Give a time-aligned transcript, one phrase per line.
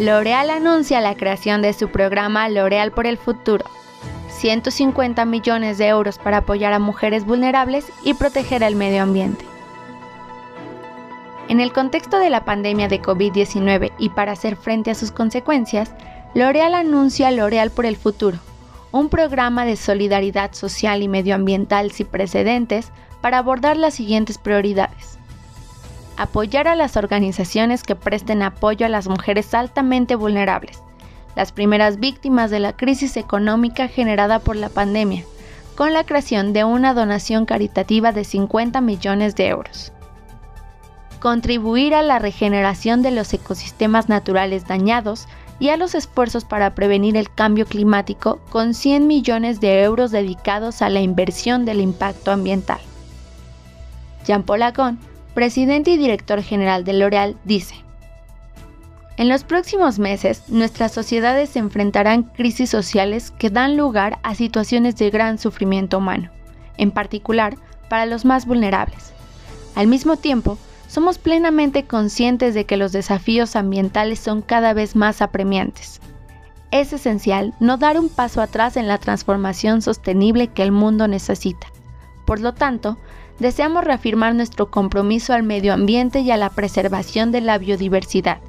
[0.00, 3.64] L'Oreal anuncia la creación de su programa L'Oreal por el Futuro.
[4.28, 9.44] 150 millones de euros para apoyar a mujeres vulnerables y proteger el medio ambiente.
[11.48, 15.92] En el contexto de la pandemia de COVID-19 y para hacer frente a sus consecuencias,
[16.34, 18.38] L'Oreal anuncia L'Oreal por el Futuro,
[18.90, 22.90] un programa de solidaridad social y medioambiental sin precedentes
[23.20, 25.03] para abordar las siguientes prioridades.
[26.16, 30.80] Apoyar a las organizaciones que presten apoyo a las mujeres altamente vulnerables,
[31.34, 35.24] las primeras víctimas de la crisis económica generada por la pandemia,
[35.74, 39.92] con la creación de una donación caritativa de 50 millones de euros.
[41.18, 45.26] Contribuir a la regeneración de los ecosistemas naturales dañados
[45.58, 50.82] y a los esfuerzos para prevenir el cambio climático con 100 millones de euros dedicados
[50.82, 52.80] a la inversión del impacto ambiental.
[54.26, 54.98] Jean-Paul Lacon,
[55.34, 57.84] presidente y director general de L'Oréal, dice,
[59.16, 64.96] en los próximos meses, nuestras sociedades se enfrentarán crisis sociales que dan lugar a situaciones
[64.96, 66.30] de gran sufrimiento humano,
[66.78, 67.56] en particular
[67.88, 69.12] para los más vulnerables.
[69.76, 70.58] Al mismo tiempo,
[70.88, 76.00] somos plenamente conscientes de que los desafíos ambientales son cada vez más apremiantes.
[76.72, 81.68] Es esencial no dar un paso atrás en la transformación sostenible que el mundo necesita.
[82.26, 82.98] Por lo tanto,
[83.38, 88.40] deseamos reafirmar nuestro compromiso al medio ambiente y a la preservación de la biodiversidad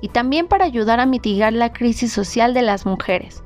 [0.00, 3.42] y también para ayudar a mitigar la crisis social de las mujeres.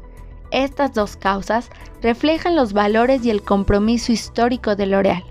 [0.51, 1.71] Estas dos causas
[2.03, 5.25] reflejan los valores y el compromiso histórico de L'Oréal.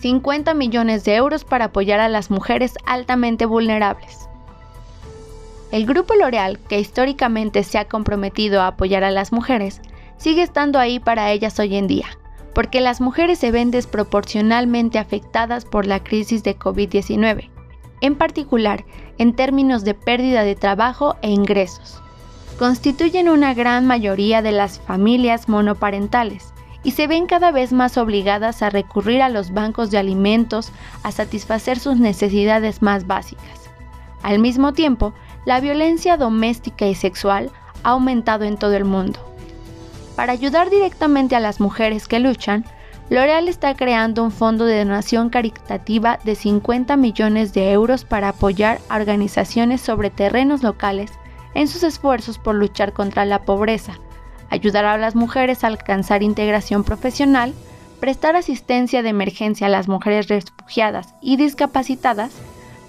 [0.00, 4.28] 50 millones de euros para apoyar a las mujeres altamente vulnerables.
[5.70, 9.82] El grupo L'Oréal, que históricamente se ha comprometido a apoyar a las mujeres,
[10.16, 12.06] sigue estando ahí para ellas hoy en día,
[12.54, 17.50] porque las mujeres se ven desproporcionalmente afectadas por la crisis de COVID-19
[18.00, 18.84] en particular
[19.18, 22.00] en términos de pérdida de trabajo e ingresos.
[22.58, 28.62] Constituyen una gran mayoría de las familias monoparentales y se ven cada vez más obligadas
[28.62, 30.72] a recurrir a los bancos de alimentos
[31.02, 33.70] a satisfacer sus necesidades más básicas.
[34.22, 35.12] Al mismo tiempo,
[35.44, 37.50] la violencia doméstica y sexual
[37.84, 39.27] ha aumentado en todo el mundo.
[40.18, 42.64] Para ayudar directamente a las mujeres que luchan,
[43.08, 48.80] L'Oreal está creando un fondo de donación caritativa de 50 millones de euros para apoyar
[48.88, 51.12] a organizaciones sobre terrenos locales
[51.54, 54.00] en sus esfuerzos por luchar contra la pobreza,
[54.50, 57.54] ayudar a las mujeres a alcanzar integración profesional,
[58.00, 62.32] prestar asistencia de emergencia a las mujeres refugiadas y discapacitadas,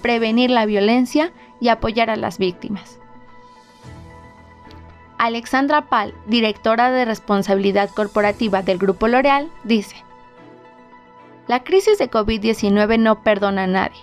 [0.02, 2.99] prevenir la violencia y apoyar a las víctimas.
[5.22, 9.96] Alexandra Pal, directora de responsabilidad corporativa del Grupo L'Oreal, dice,
[11.46, 14.00] la crisis de COVID-19 no perdona a nadie,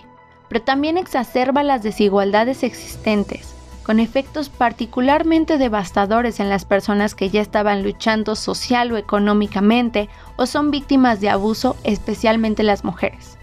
[0.48, 3.52] pero también exacerba las desigualdades existentes,
[3.82, 10.46] con efectos particularmente devastadores en las personas que ya estaban luchando social o económicamente o
[10.46, 13.38] son víctimas de abuso, especialmente las mujeres.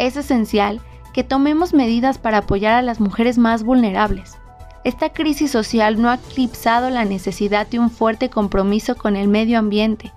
[0.00, 0.80] Es esencial
[1.12, 4.38] que tomemos medidas para apoyar a las mujeres más vulnerables.
[4.86, 9.58] Esta crisis social no ha eclipsado la necesidad de un fuerte compromiso con el medio
[9.58, 10.12] ambiente,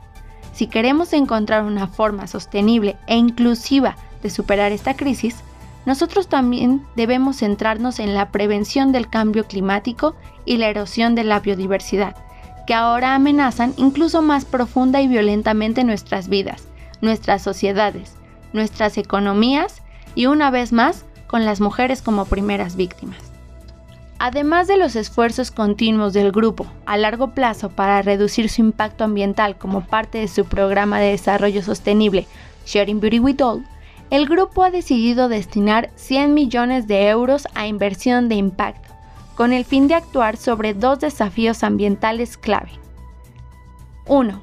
[0.59, 5.37] si queremos encontrar una forma sostenible e inclusiva de superar esta crisis,
[5.85, 11.39] nosotros también debemos centrarnos en la prevención del cambio climático y la erosión de la
[11.39, 12.13] biodiversidad,
[12.67, 16.67] que ahora amenazan incluso más profunda y violentamente nuestras vidas,
[16.99, 18.17] nuestras sociedades,
[18.51, 19.81] nuestras economías
[20.13, 23.28] y una vez más con las mujeres como primeras víctimas.
[24.21, 29.57] Además de los esfuerzos continuos del grupo a largo plazo para reducir su impacto ambiental
[29.57, 32.27] como parte de su programa de desarrollo sostenible
[32.65, 33.65] Sharing Beauty with All,
[34.09, 38.89] el grupo ha decidido destinar 100 millones de euros a inversión de impacto,
[39.35, 42.71] con el fin de actuar sobre dos desafíos ambientales clave.
[44.05, 44.41] 1.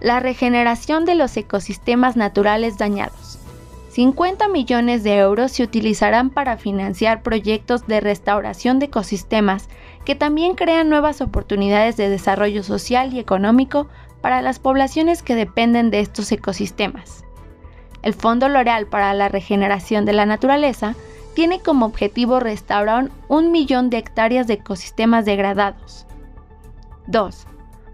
[0.00, 3.38] La regeneración de los ecosistemas naturales dañados.
[3.92, 9.68] 50 millones de euros se utilizarán para financiar proyectos de restauración de ecosistemas
[10.06, 13.88] que también crean nuevas oportunidades de desarrollo social y económico
[14.22, 17.26] para las poblaciones que dependen de estos ecosistemas.
[18.00, 20.94] El Fondo L'Oreal para la Regeneración de la Naturaleza
[21.34, 26.06] tiene como objetivo restaurar un millón de hectáreas de ecosistemas degradados.
[27.08, 27.46] 2.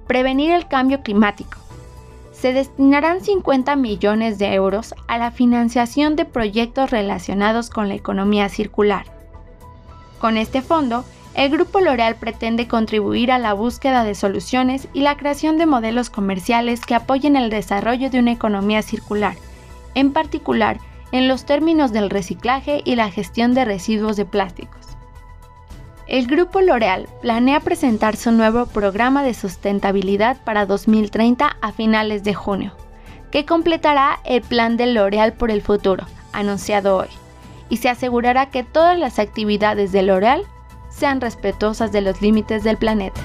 [0.06, 1.58] Prevenir el cambio climático
[2.40, 8.49] se destinarán 50 millones de euros a la financiación de proyectos relacionados con la economía
[8.49, 9.06] circular.
[10.20, 11.05] Con este fondo,
[11.35, 16.11] el Grupo L'Oreal pretende contribuir a la búsqueda de soluciones y la creación de modelos
[16.11, 19.35] comerciales que apoyen el desarrollo de una economía circular,
[19.94, 20.79] en particular
[21.11, 24.77] en los términos del reciclaje y la gestión de residuos de plásticos.
[26.08, 32.32] El grupo L'Oreal planea presentar su nuevo programa de sustentabilidad para 2030 a finales de
[32.32, 32.72] junio,
[33.31, 37.08] que completará el plan de L'Oreal por el futuro, anunciado hoy,
[37.69, 40.46] y se asegurará que todas las actividades de L'Oreal
[40.88, 43.20] sean respetuosas de los límites del planeta.